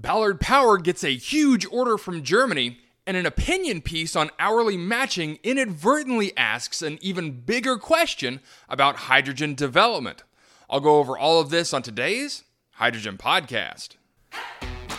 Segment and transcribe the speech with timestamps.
[0.00, 5.38] Ballard Power gets a huge order from Germany, and an opinion piece on hourly matching
[5.42, 10.22] inadvertently asks an even bigger question about hydrogen development.
[10.70, 13.96] I'll go over all of this on today's Hydrogen Podcast.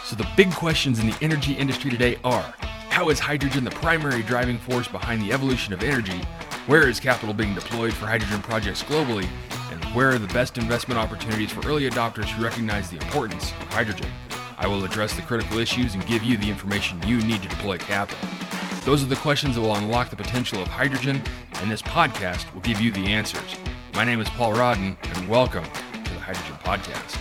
[0.03, 2.53] So, the big questions in the energy industry today are
[2.91, 6.21] How is hydrogen the primary driving force behind the evolution of energy?
[6.67, 9.27] Where is capital being deployed for hydrogen projects globally?
[9.71, 13.67] And where are the best investment opportunities for early adopters who recognize the importance of
[13.69, 14.11] hydrogen?
[14.61, 17.79] I will address the critical issues and give you the information you need to deploy
[17.79, 18.29] capital.
[18.85, 21.19] Those are the questions that will unlock the potential of hydrogen,
[21.55, 23.55] and this podcast will give you the answers.
[23.95, 27.17] My name is Paul Rodden, and welcome to the Hydrogen Podcast.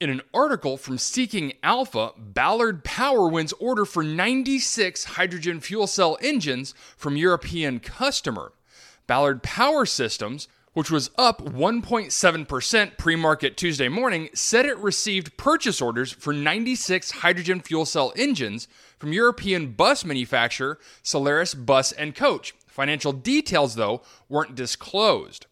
[0.00, 6.16] In an article from Seeking Alpha, Ballard Power wins order for 96 hydrogen fuel cell
[6.22, 8.54] engines from European customer.
[9.06, 15.80] Ballard Power Systems, which was up 1.7% pre market Tuesday morning, said it received purchase
[15.80, 18.68] orders for 96 hydrogen fuel cell engines
[18.98, 22.54] from European bus manufacturer Solaris Bus and Coach.
[22.66, 25.46] Financial details, though, weren't disclosed.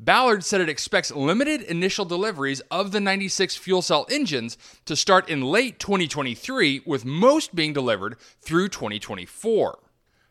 [0.00, 5.28] Ballard said it expects limited initial deliveries of the 96 fuel cell engines to start
[5.28, 9.78] in late 2023, with most being delivered through 2024.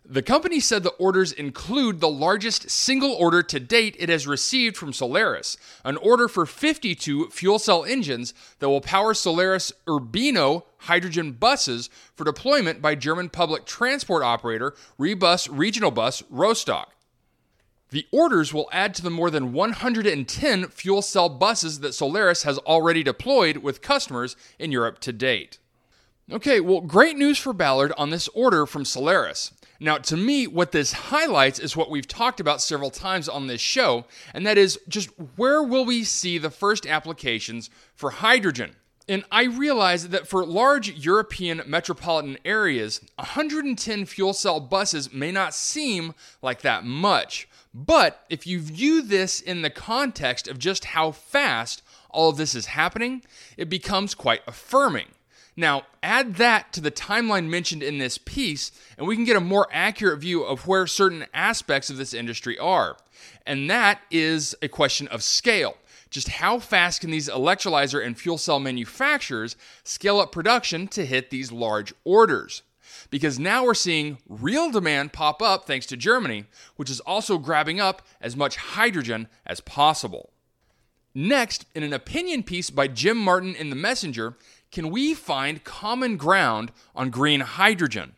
[0.04, 4.76] The company said the orders include the largest single order to date it has received
[4.76, 11.34] from Solaris, an order for 52 fuel cell engines that will power Solaris Urbino hydrogen
[11.34, 16.96] buses for deployment by German public transport operator Rebus Regional Bus Rostock.
[17.92, 22.58] The orders will add to the more than 110 fuel cell buses that Solaris has
[22.60, 25.60] already deployed with customers in Europe to date.
[26.32, 29.52] Okay, well, great news for Ballard on this order from Solaris.
[29.84, 33.62] Now, to me, what this highlights is what we've talked about several times on this
[33.62, 38.76] show, and that is just where will we see the first applications for hydrogen?
[39.09, 45.56] And I realize that for large European metropolitan areas, 110 fuel cell buses may not
[45.56, 47.50] seem like that much.
[47.74, 51.81] But if you view this in the context of just how fast
[52.12, 53.24] all of this is happening,
[53.58, 55.08] it becomes quite affirming.
[55.62, 59.40] Now, add that to the timeline mentioned in this piece, and we can get a
[59.40, 62.98] more accurate view of where certain aspects of this industry are.
[63.46, 65.78] And that is a question of scale.
[66.10, 71.30] Just how fast can these electrolyzer and fuel cell manufacturers scale up production to hit
[71.30, 72.64] these large orders?
[73.10, 76.46] because now we're seeing real demand pop up thanks to Germany,
[76.78, 80.32] which is also grabbing up as much hydrogen as possible.
[81.14, 84.38] Next, in an opinion piece by Jim Martin in The Messenger,
[84.72, 88.14] can we find common ground on green hydrogen?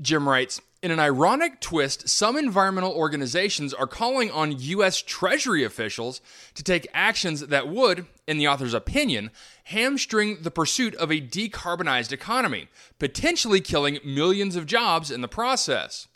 [0.00, 5.02] Jim writes In an ironic twist, some environmental organizations are calling on U.S.
[5.02, 6.20] Treasury officials
[6.54, 9.30] to take actions that would, in the author's opinion,
[9.64, 12.68] hamstring the pursuit of a decarbonized economy,
[13.00, 16.06] potentially killing millions of jobs in the process.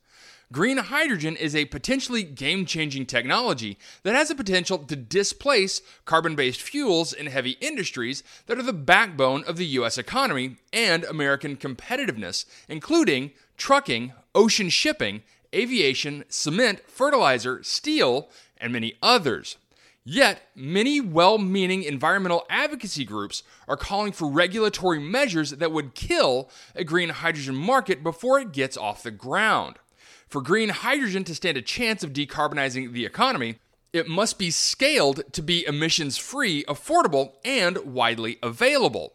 [0.52, 6.36] Green hydrogen is a potentially game changing technology that has the potential to displace carbon
[6.36, 9.96] based fuels in heavy industries that are the backbone of the U.S.
[9.96, 15.22] economy and American competitiveness, including trucking, ocean shipping,
[15.54, 19.56] aviation, cement, fertilizer, steel, and many others.
[20.04, 26.50] Yet, many well meaning environmental advocacy groups are calling for regulatory measures that would kill
[26.74, 29.78] a green hydrogen market before it gets off the ground.
[30.32, 33.56] For green hydrogen to stand a chance of decarbonizing the economy,
[33.92, 39.12] it must be scaled to be emissions free, affordable, and widely available.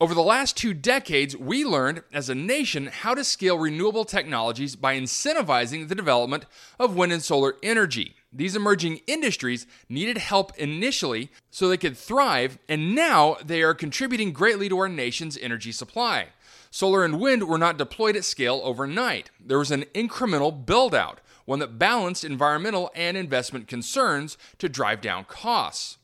[0.00, 4.76] Over the last two decades, we learned as a nation how to scale renewable technologies
[4.76, 6.46] by incentivizing the development
[6.78, 8.14] of wind and solar energy.
[8.32, 14.32] These emerging industries needed help initially so they could thrive, and now they are contributing
[14.32, 16.28] greatly to our nation's energy supply.
[16.76, 19.30] Solar and wind were not deployed at scale overnight.
[19.40, 25.00] There was an incremental build out, one that balanced environmental and investment concerns to drive
[25.00, 25.96] down costs.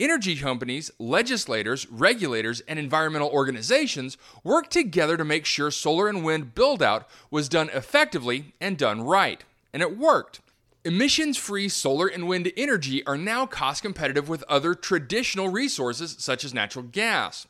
[0.00, 6.52] Energy companies, legislators, regulators, and environmental organizations worked together to make sure solar and wind
[6.52, 9.44] build out was done effectively and done right.
[9.72, 10.40] And it worked.
[10.84, 16.44] Emissions free solar and wind energy are now cost competitive with other traditional resources such
[16.44, 17.46] as natural gas.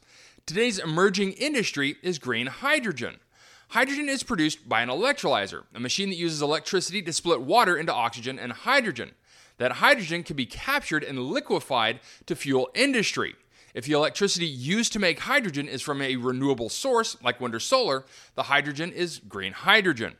[0.48, 3.16] Today's emerging industry is green hydrogen.
[3.68, 7.92] Hydrogen is produced by an electrolyzer, a machine that uses electricity to split water into
[7.92, 9.10] oxygen and hydrogen.
[9.58, 13.34] That hydrogen can be captured and liquefied to fuel industry.
[13.74, 17.60] If the electricity used to make hydrogen is from a renewable source like wind or
[17.60, 20.16] solar, the hydrogen is green hydrogen.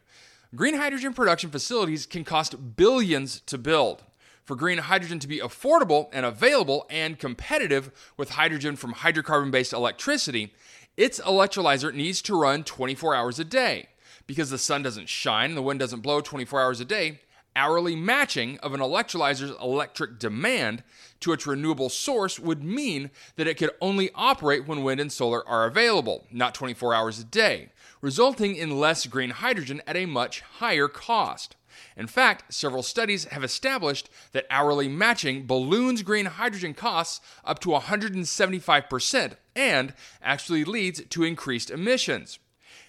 [0.55, 4.03] Green hydrogen production facilities can cost billions to build
[4.49, 9.75] for green hydrogen to be affordable and available and competitive with hydrogen from hydrocarbon based
[9.75, 10.55] electricity,
[10.97, 13.91] its electrolyzer needs to run 24 hours a day.
[14.27, 17.21] Because the sun doesn't shine and the wind doesn't blow 24 hours a day,
[17.59, 20.85] hourly matching of an electrolyzer's electric demand
[21.19, 25.47] to its renewable source would mean that it could only operate when wind and solar
[25.47, 27.71] are available, not 24 hours a day,
[28.01, 31.57] resulting in less green hydrogen at a much higher cost.
[31.97, 37.71] In fact, several studies have established that hourly matching balloons green hydrogen costs up to
[37.71, 42.39] 175% and actually leads to increased emissions.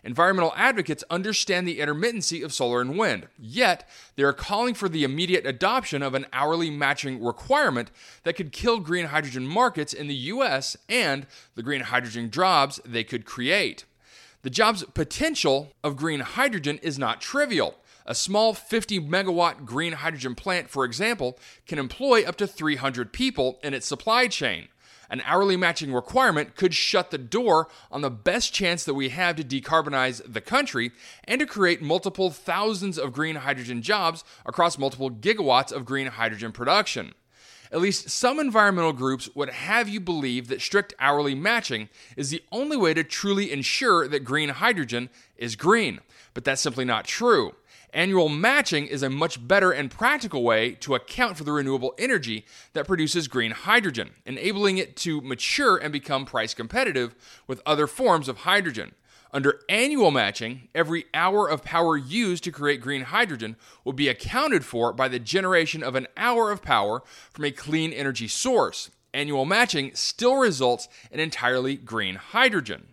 [0.03, 5.03] Environmental advocates understand the intermittency of solar and wind, yet they are calling for the
[5.03, 7.91] immediate adoption of an hourly matching requirement
[8.23, 13.03] that could kill green hydrogen markets in the US and the green hydrogen jobs they
[13.03, 13.85] could create.
[14.41, 17.75] The jobs potential of green hydrogen is not trivial.
[18.05, 21.37] A small 50 megawatt green hydrogen plant, for example,
[21.67, 24.69] can employ up to 300 people in its supply chain.
[25.09, 29.35] An hourly matching requirement could shut the door on the best chance that we have
[29.37, 30.91] to decarbonize the country
[31.23, 36.51] and to create multiple thousands of green hydrogen jobs across multiple gigawatts of green hydrogen
[36.51, 37.13] production.
[37.71, 42.43] At least some environmental groups would have you believe that strict hourly matching is the
[42.51, 45.99] only way to truly ensure that green hydrogen is green.
[46.33, 47.53] But that's simply not true.
[47.93, 52.45] Annual matching is a much better and practical way to account for the renewable energy
[52.73, 57.15] that produces green hydrogen, enabling it to mature and become price competitive
[57.47, 58.93] with other forms of hydrogen.
[59.31, 64.65] Under annual matching, every hour of power used to create green hydrogen will be accounted
[64.65, 68.89] for by the generation of an hour of power from a clean energy source.
[69.13, 72.87] Annual matching still results in entirely green hydrogen.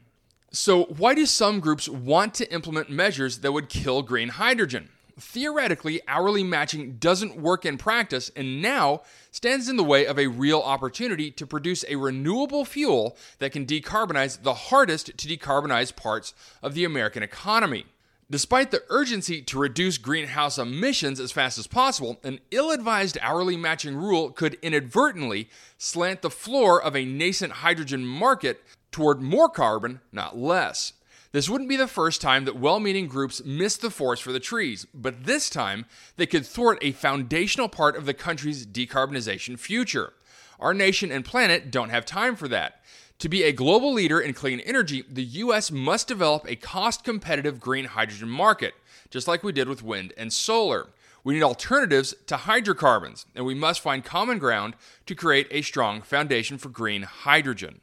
[0.56, 4.88] So, why do some groups want to implement measures that would kill green hydrogen?
[5.20, 10.28] Theoretically, hourly matching doesn't work in practice and now stands in the way of a
[10.28, 16.32] real opportunity to produce a renewable fuel that can decarbonize the hardest to decarbonize parts
[16.62, 17.84] of the American economy.
[18.30, 23.58] Despite the urgency to reduce greenhouse emissions as fast as possible, an ill advised hourly
[23.58, 28.62] matching rule could inadvertently slant the floor of a nascent hydrogen market
[28.96, 30.94] toward more carbon, not less.
[31.30, 34.40] This wouldn't be the first time that well meaning groups missed the forest for the
[34.40, 35.84] trees, but this time
[36.16, 40.14] they could thwart a foundational part of the country's decarbonization future.
[40.58, 42.80] Our nation and planet don't have time for that.
[43.18, 45.70] To be a global leader in clean energy, the U.S.
[45.70, 48.72] must develop a cost competitive green hydrogen market,
[49.10, 50.88] just like we did with wind and solar.
[51.22, 56.00] We need alternatives to hydrocarbons, and we must find common ground to create a strong
[56.00, 57.82] foundation for green hydrogen.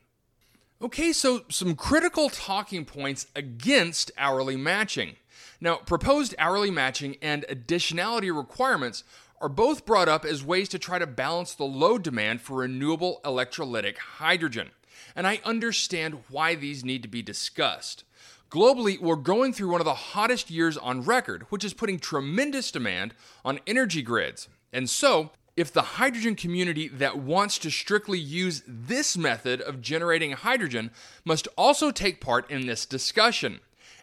[0.84, 5.16] Okay, so some critical talking points against hourly matching.
[5.62, 9.04] Now, proposed hourly matching and additionality requirements
[9.40, 13.22] are both brought up as ways to try to balance the load demand for renewable
[13.24, 14.72] electrolytic hydrogen
[15.16, 18.04] and I understand why these need to be discussed.
[18.50, 22.72] Globally, we're going through one of the hottest years on record, which is putting tremendous
[22.72, 23.14] demand
[23.44, 24.48] on energy grids.
[24.72, 30.32] And so, if the hydrogen community that wants to strictly use this method of generating
[30.32, 30.90] hydrogen
[31.24, 33.60] must also take part in this discussion.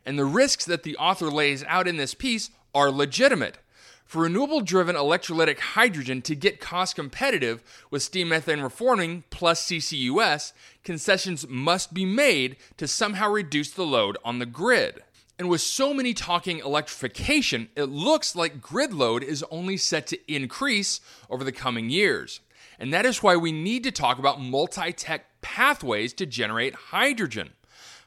[0.06, 3.58] And the risks that the author lays out in this piece are legitimate.
[4.05, 10.53] For renewable driven electrolytic hydrogen to get cost competitive with steam methane reforming plus CCUS,
[10.82, 15.03] concessions must be made to somehow reduce the load on the grid.
[15.41, 20.19] And with so many talking electrification, it looks like grid load is only set to
[20.31, 22.41] increase over the coming years.
[22.79, 27.55] And that is why we need to talk about multi tech pathways to generate hydrogen.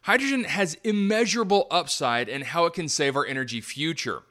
[0.04, 4.22] Hydrogen has immeasurable upside in how it can save our energy future.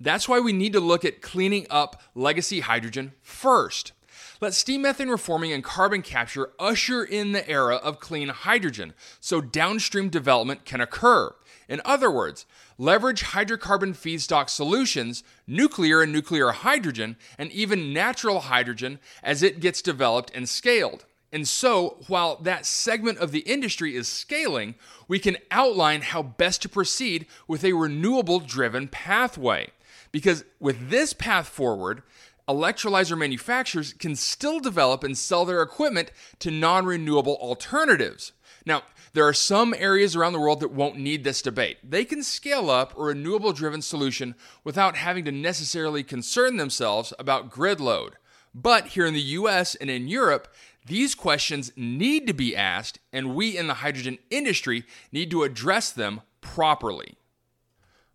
[0.00, 3.92] That's why we need to look at cleaning up legacy hydrogen first.
[4.40, 9.40] Let steam methane reforming and carbon capture usher in the era of clean hydrogen so
[9.40, 11.32] downstream development can occur.
[11.68, 12.46] In other words,
[12.78, 19.82] leverage hydrocarbon feedstock solutions, nuclear and nuclear hydrogen, and even natural hydrogen as it gets
[19.82, 21.04] developed and scaled.
[21.30, 24.76] And so, while that segment of the industry is scaling,
[25.08, 29.68] we can outline how best to proceed with a renewable driven pathway.
[30.10, 32.02] Because with this path forward,
[32.48, 38.32] electrolyzer manufacturers can still develop and sell their equipment to non renewable alternatives.
[38.64, 41.78] Now, there are some areas around the world that won't need this debate.
[41.82, 44.34] They can scale up a renewable driven solution
[44.64, 48.16] without having to necessarily concern themselves about grid load.
[48.54, 50.52] But here in the US and in Europe,
[50.86, 55.90] these questions need to be asked, and we in the hydrogen industry need to address
[55.90, 57.16] them properly.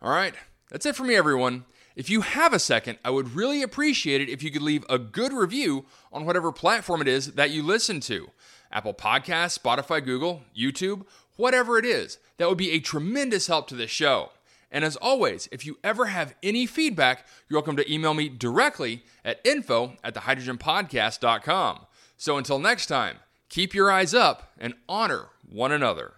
[0.01, 0.33] All right,
[0.69, 1.65] that's it for me, everyone.
[1.95, 4.97] If you have a second, I would really appreciate it if you could leave a
[4.97, 8.31] good review on whatever platform it is that you listen to
[8.71, 12.17] Apple Podcasts, Spotify, Google, YouTube, whatever it is.
[12.37, 14.31] That would be a tremendous help to the show.
[14.71, 19.03] And as always, if you ever have any feedback, you're welcome to email me directly
[19.23, 21.85] at info at thehydrogenpodcast.com.
[22.17, 23.17] So until next time,
[23.49, 26.13] keep your eyes up and honor one another.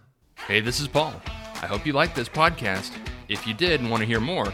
[0.48, 1.22] Hey, this is Paul.
[1.62, 2.98] I hope you liked this podcast.
[3.27, 4.53] If you did and want to hear more,